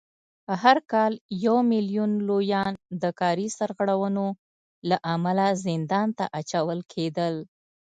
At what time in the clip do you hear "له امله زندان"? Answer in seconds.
4.89-6.07